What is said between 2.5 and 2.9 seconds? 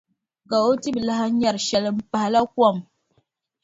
kom.